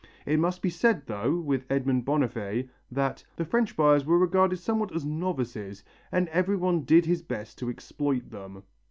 It 0.25 0.39
must 0.39 0.63
be 0.63 0.71
said 0.71 1.05
though, 1.05 1.37
with 1.37 1.69
Edmond 1.71 2.07
Bonnaffé, 2.07 2.67
that 2.89 3.23
"the 3.35 3.45
French 3.45 3.77
buyers 3.77 4.03
were 4.03 4.17
regarded 4.17 4.57
somewhat 4.57 4.91
as 4.95 5.05
novices, 5.05 5.83
and 6.11 6.27
everyone 6.29 6.85
did 6.85 7.05
his 7.05 7.21
best 7.21 7.59
to 7.59 7.69
exploit 7.69 8.31
them." 8.31 8.63